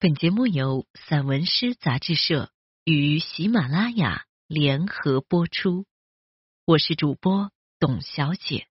[0.00, 2.52] 本节目由散文诗杂志社
[2.84, 5.86] 与喜马拉雅联合播出，
[6.64, 8.68] 我是主播董小姐。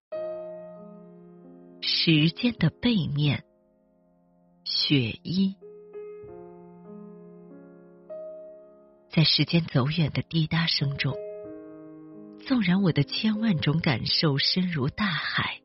[1.82, 3.44] 时间的背面，
[4.64, 5.58] 雪衣，
[9.10, 11.14] 在时间走远的滴答声中，
[12.40, 15.62] 纵然我的千万种感受深如大海，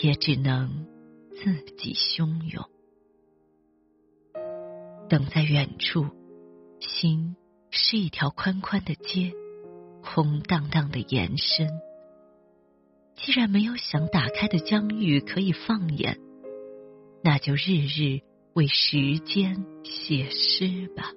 [0.00, 0.86] 也只能
[1.34, 2.70] 自己汹涌。
[5.10, 6.06] 等在远处，
[6.78, 7.34] 心
[7.70, 9.32] 是一条宽宽的街，
[10.04, 11.68] 空荡荡的延伸。
[13.16, 16.20] 既然没有想打开的疆域可以放眼，
[17.24, 18.20] 那就日日
[18.54, 21.10] 为时间写诗吧。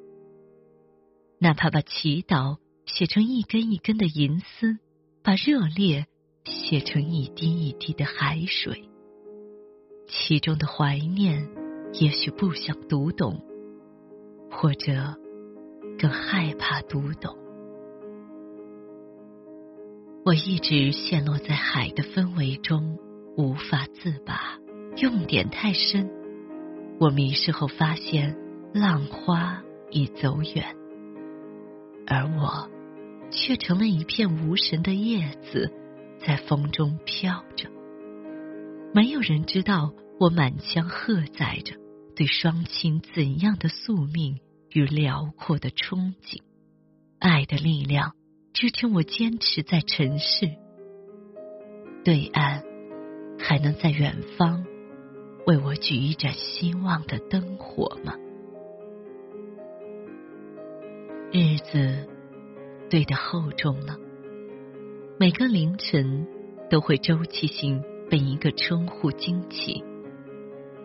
[1.37, 4.79] 哪怕把祈祷写成一根一根的银丝，
[5.21, 6.07] 把热烈
[6.45, 8.89] 写成一滴一滴的海水，
[10.07, 11.47] 其中的怀念，
[11.93, 13.52] 也许不想读懂。
[14.53, 15.15] 或者
[15.99, 17.35] 更害怕读懂。
[20.25, 22.97] 我一直陷落在海的氛围中，
[23.35, 24.57] 无法自拔。
[24.97, 26.09] 用点太深，
[26.99, 28.37] 我迷失后发现
[28.73, 30.75] 浪花已走远，
[32.07, 32.69] 而我
[33.31, 35.73] 却成了一片无神的叶子，
[36.19, 37.69] 在风中飘着。
[38.93, 41.75] 没有人知道我满腔荷载着。
[42.15, 46.41] 对双亲怎样的宿命与辽阔的憧憬，
[47.19, 48.13] 爱的力量
[48.53, 50.51] 支撑我坚持在尘世。
[52.03, 52.63] 对岸
[53.39, 54.63] 还能在远方
[55.47, 58.13] 为我举一盏希望的灯火吗？
[61.31, 62.07] 日子
[62.91, 63.97] 堆得厚重了，
[65.19, 66.27] 每个凌晨
[66.69, 69.83] 都会周期性被一个称呼惊起，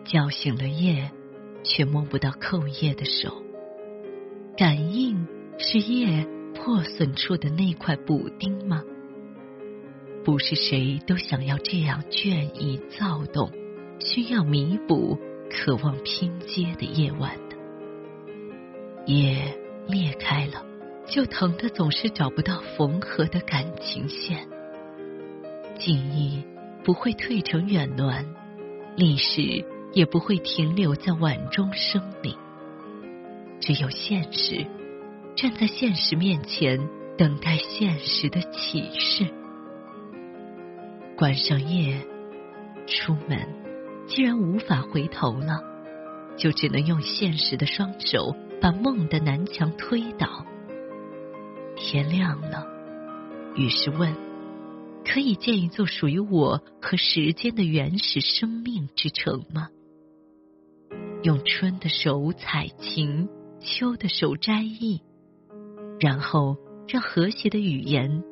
[0.05, 1.11] 叫醒了夜。
[1.63, 3.43] 却摸不到扣叶的手，
[4.57, 8.83] 感应是叶破损处的那块补丁吗？
[10.23, 13.51] 不是谁都想要这样倦意躁动，
[13.99, 15.17] 需要弥补、
[15.49, 17.55] 渴望拼接的夜晚的。
[19.05, 19.57] 叶
[19.87, 20.65] 裂开了，
[21.07, 24.47] 就疼的总是找不到缝合的感情线。
[25.77, 26.43] 记忆
[26.83, 28.25] 不会退成远峦，
[28.97, 29.65] 历史。
[29.99, 32.33] 也不会停留在碗中生灵，
[33.59, 34.65] 只有现实，
[35.35, 36.79] 站在现实面前，
[37.17, 39.27] 等待现实的启示。
[41.17, 42.07] 关上夜，
[42.87, 43.45] 出门，
[44.07, 45.61] 既然无法回头了，
[46.37, 50.45] 就只能用现实的双手把梦的南墙推倒。
[51.75, 52.65] 天亮了，
[53.53, 54.15] 于是问：
[55.03, 59.67] 可以建一座属于我和时间的原始生命之城吗？
[61.21, 63.27] 用春的手采晴，
[63.59, 65.01] 秋的手摘意，
[65.99, 66.55] 然后
[66.87, 68.23] 让和谐的语言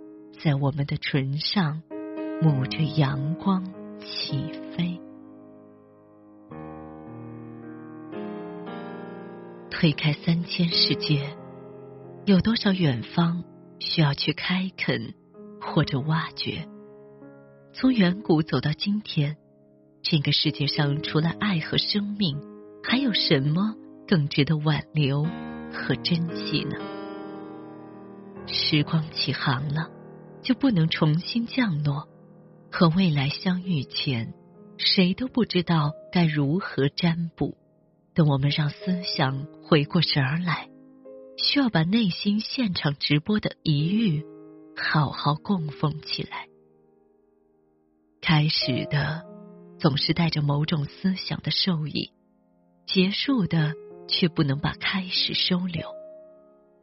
[0.41, 1.81] 在我们的唇上
[2.41, 3.65] 抹着阳光
[3.99, 4.37] 起
[4.71, 5.01] 飞。
[9.69, 11.35] 推开三千世界，
[12.25, 13.43] 有多少远方
[13.79, 15.13] 需要去开垦
[15.59, 16.65] 或者挖掘？
[17.73, 19.35] 从远古走到今天，
[20.01, 22.39] 这个世界上除了爱和生命。
[22.89, 23.75] 还有什么
[24.07, 25.23] 更值得挽留
[25.73, 26.77] 和珍惜呢？
[28.47, 29.89] 时光起航了，
[30.41, 32.07] 就不能重新降落。
[32.71, 34.33] 和未来相遇前，
[34.77, 37.57] 谁都不知道该如何占卜。
[38.13, 40.69] 等我们让思想回过神儿来，
[41.37, 44.23] 需要把内心现场直播的一遇
[44.77, 46.47] 好好供奉起来。
[48.21, 49.25] 开始的
[49.77, 52.11] 总是带着某种思想的受益。
[52.87, 53.73] 结束的
[54.07, 55.89] 却不能把开始收留，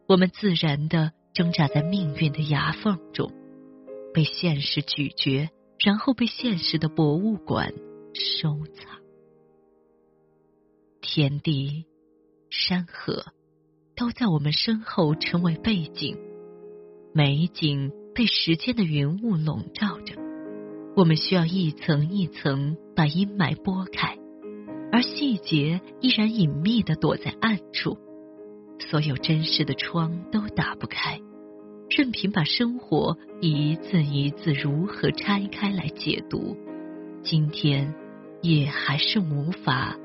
[0.07, 3.33] 我们自然的挣扎在命运的牙缝中，
[4.13, 5.49] 被现实咀嚼，
[5.83, 7.73] 然后被现实的博物馆
[8.13, 9.01] 收藏。
[11.01, 11.87] 天地、
[12.51, 13.25] 山河
[13.97, 16.19] 都在我们身后成为背景，
[17.15, 20.17] 美景被时间的云雾笼罩着，
[20.97, 24.19] 我们需要一层一层把阴霾拨开。
[24.95, 27.99] 而细节依然隐秘的躲在暗处，
[28.79, 31.21] 所有真实的窗都打不开，
[31.91, 36.57] 任凭把生活一字一字如何拆开来解读，
[37.25, 37.93] 今天
[38.41, 39.97] 也还是无法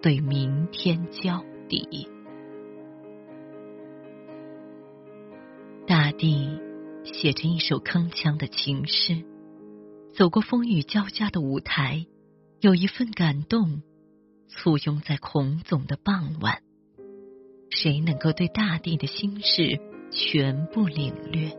[0.00, 2.08] 对明天交底。
[5.86, 6.58] 大地
[7.04, 9.22] 写着一首铿锵的情诗，
[10.14, 12.06] 走过风雨交加的舞台，
[12.60, 13.82] 有一份感动。
[14.50, 16.60] 簇拥在孔总的傍晚，
[17.70, 19.80] 谁能够对大地的心事
[20.10, 21.56] 全部领略？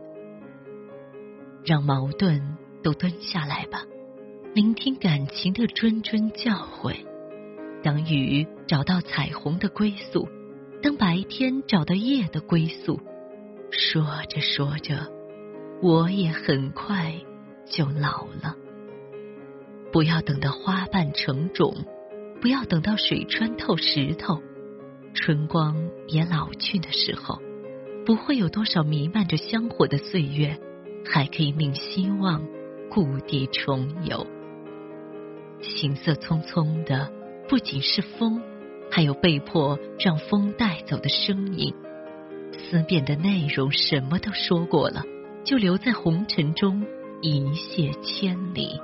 [1.64, 3.84] 让矛盾都蹲下来吧，
[4.54, 6.94] 聆听感情的谆谆教诲。
[7.82, 10.28] 当雨找到彩虹的归宿，
[10.82, 13.00] 当白天找到夜的归宿，
[13.70, 15.10] 说着说着，
[15.80, 17.14] 我也很快
[17.64, 18.54] 就老了。
[19.90, 21.74] 不要等到花瓣成种，
[22.42, 24.42] 不要等到水穿透石头，
[25.14, 25.76] 春光
[26.08, 27.40] 也老去的时候，
[28.04, 30.58] 不会有多少弥漫着香火的岁月，
[31.08, 32.44] 还可以令希望
[32.90, 34.26] 故地重游。
[35.60, 37.10] 行色匆匆的。
[37.48, 38.40] 不仅是风，
[38.90, 41.74] 还有被迫让风带走的声音。
[42.52, 45.04] 思辨的内容什么都说过了，
[45.44, 46.86] 就留在红尘中
[47.20, 48.80] 一泻千里。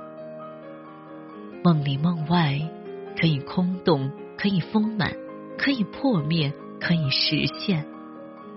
[1.63, 2.59] 梦里梦外，
[3.19, 5.13] 可以空洞，可以丰满，
[5.57, 7.85] 可以破灭，可以实现。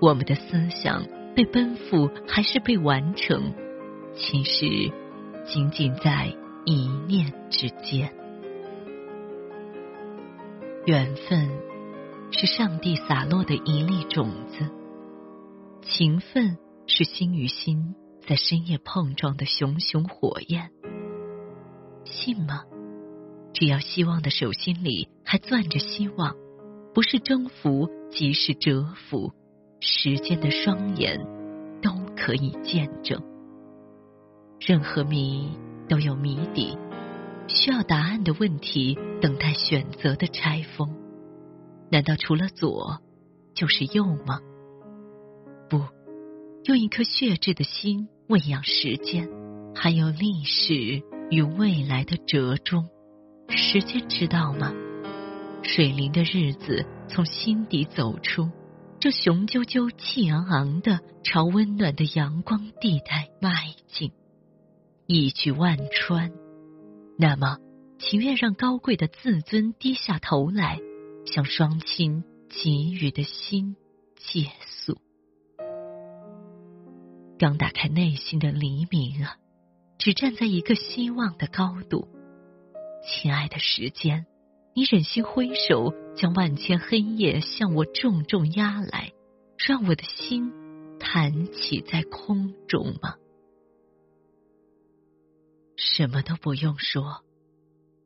[0.00, 1.05] 我们的思想
[1.35, 3.55] 被奔赴，还是被完成？
[4.14, 4.93] 其实，
[5.44, 6.32] 仅仅在
[6.64, 8.14] 一念之间。
[10.87, 11.50] 缘分
[12.31, 14.70] 是上帝洒落的一粒种子，
[15.82, 16.56] 情分
[16.87, 20.70] 是心与心在深夜碰撞的熊熊火焰。
[22.05, 22.62] 信吗？
[23.62, 26.35] 只要希望的手心里还攥着希望，
[26.93, 29.32] 不是征服即是折服，
[29.79, 31.25] 时间的双眼
[31.81, 33.23] 都可以见证。
[34.59, 35.49] 任何谜
[35.88, 36.76] 都有谜底。
[37.47, 40.97] 需要答案的问题，等待选择的拆封。
[41.88, 43.00] 难道除了左
[43.55, 44.41] 就是右吗？
[45.70, 45.79] 不，
[46.64, 49.29] 用一颗血质的心喂养时间，
[49.73, 51.00] 还有历史
[51.31, 52.88] 与未来的折中。
[53.49, 54.73] 时间知道吗？
[55.62, 58.50] 水灵的日子从心底走出，
[58.99, 64.12] 这雄赳赳、气昂昂的朝温暖的阳光地带迈进，
[65.06, 66.33] 一举万川。
[67.19, 67.59] 那么，
[67.99, 70.81] 情愿让高贵的自尊低下头来，
[71.25, 73.77] 向双亲给予的心
[74.17, 74.99] 借宿。
[77.38, 79.37] 刚打开内心的黎明啊，
[79.99, 82.09] 只站在一个希望的高度。
[83.04, 84.26] 亲爱的时间，
[84.75, 89.12] 你忍心挥手将万千黑夜向我重重压来，
[89.58, 90.52] 让我的心
[91.00, 93.16] 弹起在空中吗？
[95.76, 97.25] 什么都不用说，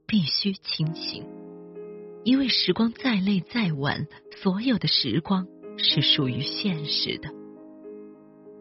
[0.07, 1.27] 必须清醒，
[2.25, 4.07] 因为时光再累再晚，
[4.43, 5.47] 所有的时光
[5.77, 7.29] 是属于现实的。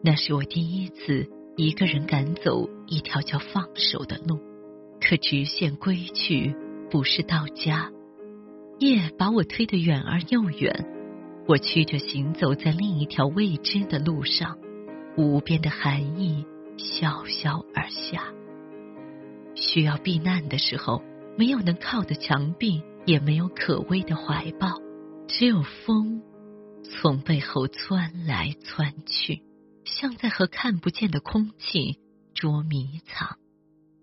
[0.04, 4.38] 那是我第一次一个人赶走一条叫放手的路，
[5.08, 6.56] 可直线归去
[6.90, 7.92] 不是到家，
[8.80, 10.84] 夜把我推得远而又远，
[11.46, 14.58] 我曲着行走在另一条未知的路上，
[15.16, 16.44] 无边的寒意
[16.76, 18.34] 萧萧而下。
[19.54, 21.04] 需要避难的时候，
[21.38, 24.80] 没有能靠的墙壁，也没有可畏的怀抱，
[25.28, 26.20] 只有风
[26.82, 29.44] 从背后窜来窜去，
[29.84, 32.00] 像在和看不见的空气
[32.34, 33.38] 捉迷藏。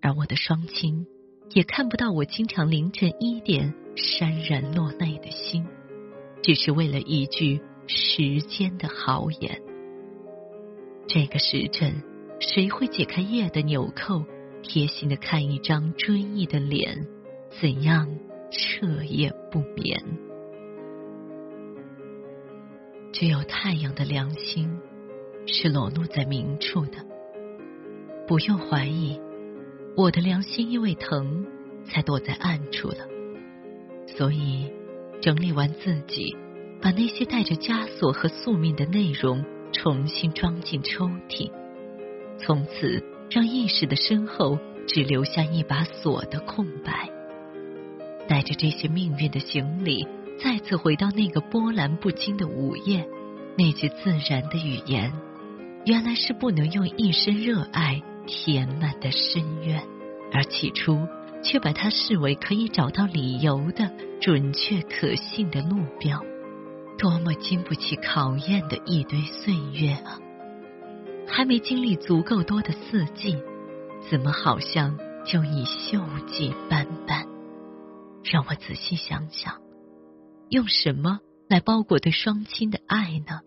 [0.03, 1.07] 而我的双亲
[1.53, 5.65] 也看不到我经常凌晨一点潸然落泪的心，
[6.41, 9.61] 只是为了一句时间的豪言。
[11.07, 12.03] 这个时辰，
[12.41, 14.25] 谁会解开夜的纽扣？
[14.61, 17.05] 贴心的看一张追忆的脸，
[17.61, 18.07] 怎样
[18.49, 20.01] 彻夜不眠？
[23.11, 24.79] 只有太阳的良心
[25.45, 27.05] 是裸露在明处的。
[28.25, 29.19] 不用怀疑，
[29.95, 31.45] 我的良心因为疼
[31.85, 32.97] 才躲在暗处了。
[34.07, 34.71] 所以，
[35.21, 36.35] 整理完自己，
[36.81, 41.51] 把那些带着枷锁和宿命的内容重新装进抽屉，
[42.37, 43.03] 从此。
[43.31, 47.09] 让意识的身后只留下一把锁的空白，
[48.27, 50.05] 带着这些命运的行李，
[50.37, 53.07] 再次回到那个波澜不惊的午夜。
[53.57, 55.11] 那句自然的语言，
[55.83, 59.85] 原来是不能用一生热爱填满的深渊，
[60.31, 61.07] 而起初
[61.43, 66.23] 却把它视为可以找到理由的准确可信的目标。
[66.97, 70.19] 多么经不起考验的一堆岁月啊！
[71.27, 73.37] 还没经历足够多的四季，
[74.09, 77.27] 怎么好像就已锈迹斑斑？
[78.23, 79.59] 让我仔细想想，
[80.49, 83.41] 用什么来包裹对双亲的爱呢？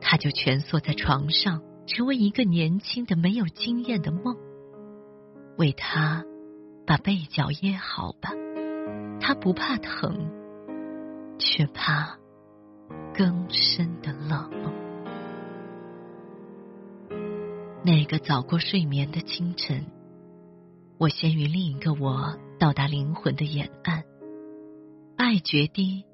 [0.00, 4.36] 他就蜷缩在床上，成为一个年轻的、没有经验的梦。
[5.56, 6.24] 为他
[6.86, 8.30] 把被角掖好吧，
[9.20, 10.30] 他不怕疼，
[11.38, 12.18] 却怕
[13.14, 14.50] 更深的冷。
[17.84, 19.84] 那个早过睡眠的清晨，
[20.98, 24.02] 我先于另一个我到达灵魂的沿岸，
[25.16, 26.04] 爱决堤，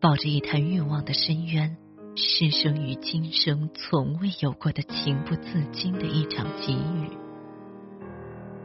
[0.00, 1.76] 抱着一潭欲望的深渊，
[2.22, 7.10] 失生于今生从未有过的情不自禁的一场给予。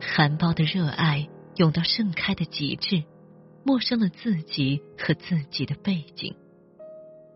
[0.02, 3.06] 含苞的热爱涌到盛开的极致，
[3.64, 6.36] 陌生了自己和自己的背景，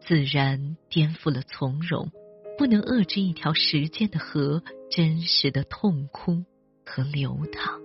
[0.02, 2.12] 自然颠覆了从容，
[2.58, 4.62] 不能遏制一条时间的河
[4.92, 6.44] 真实的痛哭
[6.86, 7.80] 和流淌。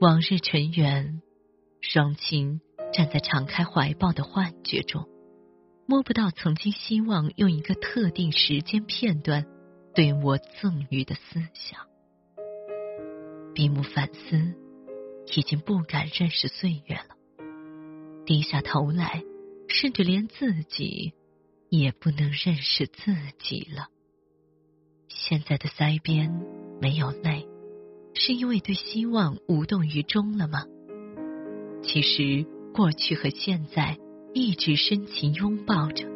[0.00, 1.20] 往日尘缘，
[1.82, 2.60] 双亲
[2.94, 5.06] 站在敞开怀抱的幻觉中，
[5.86, 9.46] 摸不到曾经希望用一个特定时间片段
[9.94, 11.80] 对我赠予的思想。
[13.54, 14.54] 闭目反思，
[15.36, 17.16] 已经不敢认识岁月了。
[18.24, 19.22] 低下头来，
[19.68, 21.12] 甚至连自己
[21.68, 23.88] 也不能认识自己了。
[25.08, 26.32] 现在的腮边
[26.80, 27.46] 没有泪，
[28.14, 30.64] 是因为对希望无动于衷了吗？
[31.82, 33.98] 其实，过去和现在
[34.34, 36.06] 一直深情拥抱着。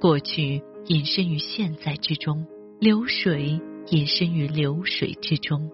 [0.00, 2.46] 过去隐身于现在之中，
[2.80, 3.60] 流水
[3.90, 5.70] 隐身于流水之中。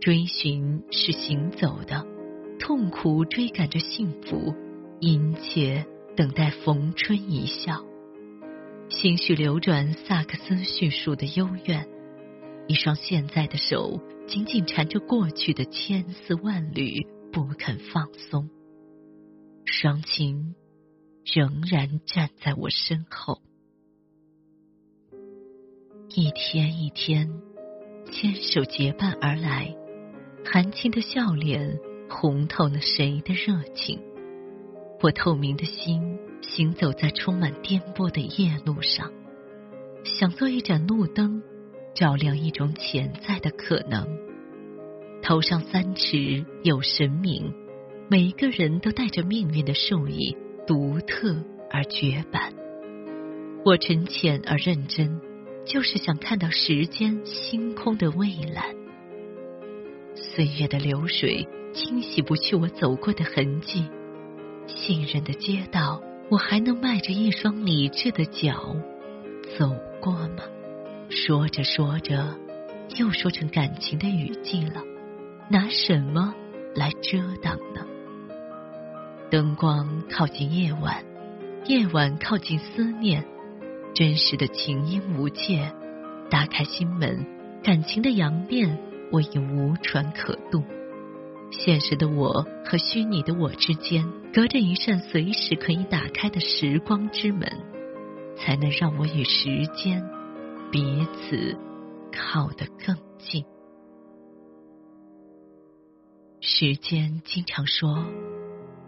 [0.00, 2.06] 追寻是行走的，
[2.58, 4.54] 痛苦追赶着幸福，
[5.00, 7.84] 殷切等待逢春一笑。
[8.88, 11.88] 心绪流转，萨克斯叙述的幽怨。
[12.68, 18.48] 一双现在的手紧紧缠着过去的千丝万缕，不肯放松。
[19.64, 20.54] 双亲
[21.24, 23.40] 仍然站在我身后，
[26.08, 27.30] 一天一天
[28.10, 29.74] 牵手结伴而来。
[30.44, 31.78] 含情的笑脸，
[32.10, 34.00] 红透了谁的热情？
[35.00, 39.12] 我透明的心行走在充满颠簸的夜路上，
[40.04, 41.40] 想做一盏路灯，
[41.94, 44.08] 照亮一种潜在的可能。
[45.22, 47.54] 头上三尺有神明，
[48.10, 51.36] 每一个人都带着命运的授意，独特
[51.70, 52.52] 而绝版。
[53.64, 55.20] 我沉潜而认真，
[55.64, 58.74] 就是想看到时间、星空的蔚蓝。
[60.14, 63.86] 岁月的流水清洗不去我走过的痕迹，
[64.66, 68.76] 信任的街道，我还能迈着一双理智的脚
[69.58, 70.44] 走过吗？
[71.08, 72.36] 说着说着，
[72.98, 74.82] 又说成感情的语境了，
[75.50, 76.34] 拿什么
[76.74, 77.86] 来遮挡呢？
[79.32, 81.02] 灯光靠近夜晚，
[81.64, 83.24] 夜晚靠近思念，
[83.94, 85.72] 真实的情音无界，
[86.28, 87.24] 打开心门，
[87.64, 88.78] 感情的阳面。
[89.10, 90.62] 我已无船可渡，
[91.50, 97.50] 现实的我和虚拟的我之间，隔着一扇随时可以打开的时光之门，
[98.36, 100.04] 才能让我与时间
[100.70, 101.56] 彼此
[102.12, 103.46] 靠得更近。
[106.40, 108.04] 时间经常说：“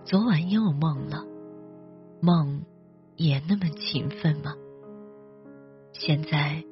[0.04, 1.24] 昨晚又梦了，
[2.20, 2.64] 梦
[3.16, 4.54] 也那么勤奋吗？”
[5.94, 6.62] 现在，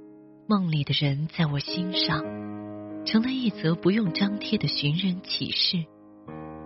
[0.47, 2.23] 梦里的人在我心上。
[3.05, 5.85] 成了一则不用张贴的寻人启事。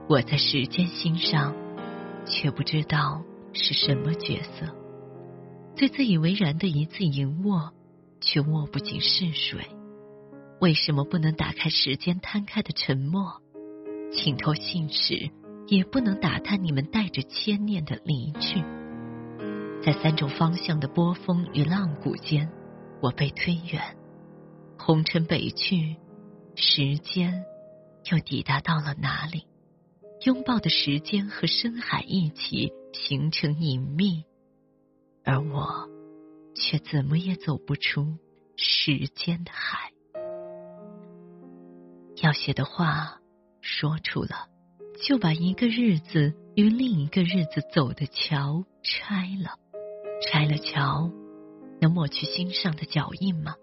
[0.07, 1.55] 我在时间心上，
[2.27, 3.23] 却不知道
[3.55, 4.67] 是什么角色。
[5.77, 7.73] 最自以为然的一次吟握，
[8.21, 9.67] 却握不紧是水。
[10.61, 13.41] 为什么不能打开时间摊开的沉默？
[14.13, 15.31] 请托信使，
[15.69, 18.63] 也不能打探你们带着牵念的离去。
[19.83, 22.51] 在三种方向的波峰与浪谷间，
[23.01, 23.97] 我被推远，
[24.79, 25.97] 红尘北去。
[26.59, 27.45] 时间
[28.11, 29.47] 又抵达到了哪里？
[30.25, 34.25] 拥抱的时间和深海一起形成隐秘，
[35.23, 35.87] 而我
[36.55, 38.17] 却怎么也走不出
[38.57, 39.93] 时间的海。
[42.23, 43.21] 要写的话
[43.61, 44.49] 说出了，
[45.03, 49.59] 就把一个日子与另一个日子走的桥拆了。
[50.23, 51.11] 拆了桥，
[51.81, 53.55] 能抹去心上的脚印吗？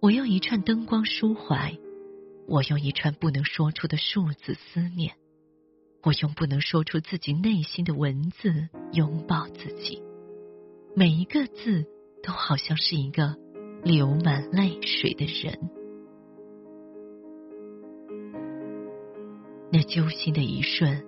[0.00, 1.78] 我用一串灯光抒怀，
[2.48, 5.14] 我用一串不能说出的数字思念，
[6.02, 10.02] 我用不能说出自己内心的文字拥抱自己。
[10.96, 11.86] 每一个字
[12.22, 13.36] 都好像是一个
[13.84, 15.70] 流满泪水的人。
[19.72, 21.04] 那揪心的一瞬，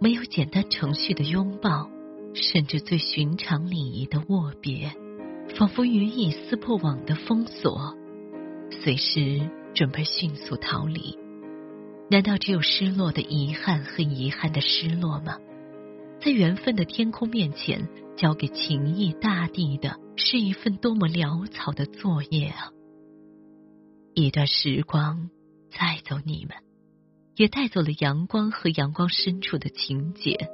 [0.00, 1.90] 没有简单程序的拥抱，
[2.34, 4.92] 甚至最寻常礼仪的握别，
[5.58, 7.96] 仿佛予以撕破网的封锁。
[8.82, 11.18] 随时准备迅速逃离，
[12.10, 15.38] 难道只有失落的遗憾和遗憾的失落吗？
[16.20, 22.70] 在缘分的天空面前，交给情谊大地的是一份多么潦草的作业啊！
[24.14, 25.30] 一段时光
[25.70, 26.56] 载走你们，
[27.36, 30.48] 也带走了阳光和阳光深处的情节。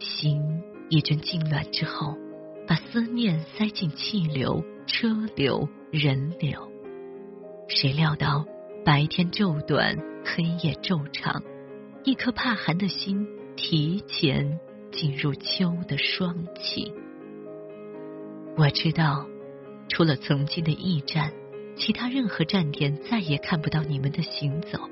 [0.00, 2.16] 心一阵痉挛之后，
[2.66, 6.70] 把思念塞进气流、车流、人流。
[7.68, 8.46] 谁料到
[8.84, 11.42] 白天昼短，黑夜昼长，
[12.04, 13.26] 一颗怕寒的心
[13.56, 14.58] 提前
[14.92, 16.92] 进入秋的霜气。
[18.56, 19.26] 我知道，
[19.88, 21.32] 除了曾经的驿站。
[21.80, 24.90] 其他任何站点再也看不到你们的行走，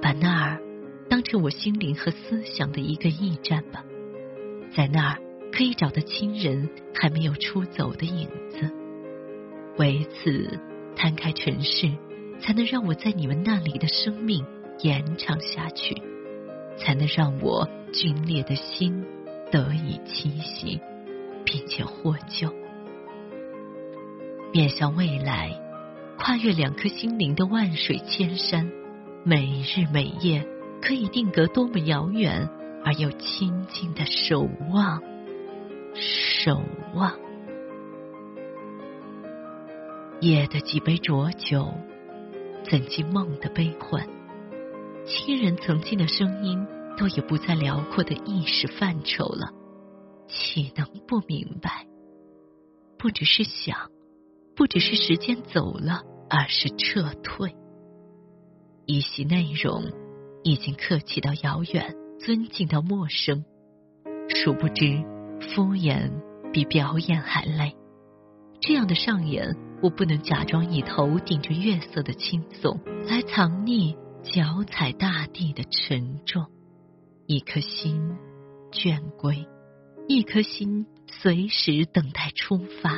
[0.00, 0.60] 把那儿
[1.08, 3.84] 当成我心灵和思想的一个驿站吧，
[4.74, 5.18] 在那儿
[5.52, 8.70] 可以找到亲人还没有出走的影子。
[9.78, 10.58] 唯此
[10.96, 11.90] 摊开尘世，
[12.40, 14.44] 才能让我在你们那里的生命
[14.80, 16.02] 延长下去，
[16.76, 19.04] 才能让我皲裂的心
[19.50, 20.80] 得以栖息，
[21.44, 22.52] 并且获救。
[24.52, 25.64] 面向未来。
[26.20, 28.72] 跨越两颗心灵的万水千山，
[29.24, 30.46] 每日每夜
[30.80, 32.48] 可以定格多么遥远
[32.84, 35.02] 而又亲近的守望，
[35.94, 36.62] 守
[36.94, 37.18] 望。
[40.20, 41.74] 夜的几杯浊酒，
[42.70, 44.08] 怎及梦的悲欢？
[45.04, 49.52] 亲人曾经的声音，都已不在辽阔的意识范畴了，
[50.26, 51.86] 岂能不明白？
[52.98, 53.90] 不只是想。
[54.56, 57.54] 不只是时间走了，而是撤退。
[58.90, 59.84] 一席内容
[60.42, 63.44] 已经客气到遥远，尊敬到陌生。
[64.30, 65.04] 殊不知，
[65.42, 66.10] 敷衍
[66.54, 67.76] 比表演还累。
[68.62, 76.46] 这样的上演，我不能假装以头顶着月色的轻松，来藏匿脚踩大地的沉重。
[77.26, 78.16] 一颗心
[78.72, 79.46] 倦归，
[80.08, 82.94] 一颗心随时等待出发。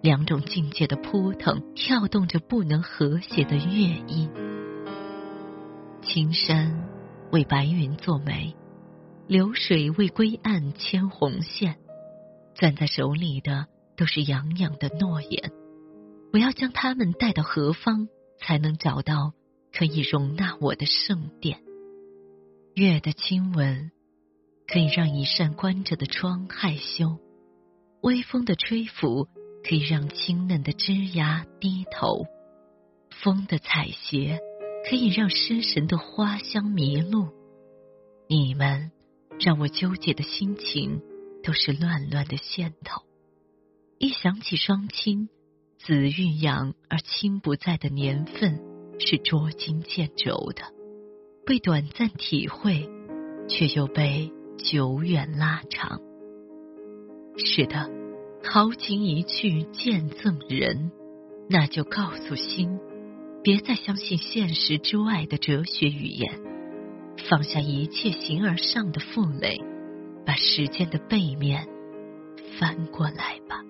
[0.00, 4.30] 两种境界的扑腾，跳动着不能和谐的乐音。
[6.12, 6.88] 青山
[7.30, 8.56] 为白云作媒，
[9.28, 11.78] 流水为归岸牵红线。
[12.52, 15.52] 攥在手里的都是洋洋的诺言。
[16.32, 18.08] 我要将他们带到何方，
[18.40, 19.34] 才能找到
[19.72, 21.62] 可以容纳我的圣殿？
[22.74, 23.92] 月的亲吻，
[24.66, 27.20] 可以让一扇关着的窗害羞。
[28.02, 29.28] 微风的吹拂。
[29.62, 32.24] 可以让清嫩的枝芽低头，
[33.10, 34.40] 风的采撷
[34.88, 37.28] 可以让失神的花香迷路。
[38.28, 38.90] 你们
[39.38, 41.00] 让我纠结的心情
[41.42, 43.02] 都是乱乱的线头。
[43.98, 45.28] 一想起双亲，
[45.78, 48.60] 子欲养而亲不在的年份，
[48.98, 50.62] 是捉襟见肘的，
[51.44, 52.88] 被短暂体会，
[53.48, 56.00] 却又被久远拉长。
[57.36, 57.90] 是的。
[58.42, 60.90] 豪情一去见赠人，
[61.50, 62.80] 那就告诉心，
[63.42, 66.40] 别再相信现实之外的哲学语言，
[67.28, 69.58] 放下一切形而上的负累，
[70.26, 71.66] 把时间的背面
[72.58, 73.64] 翻过来吧。